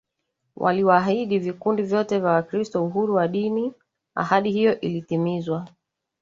Waliwaahidi 0.55 1.39
vikundi 1.39 1.83
vyote 1.83 2.19
vya 2.19 2.29
Wakristo 2.31 2.85
uhuru 2.85 3.15
wa 3.15 3.27
dini 3.27 3.73
Ahadi 4.15 4.51
hiyo 4.51 4.79
ilitimizwa 4.81 5.67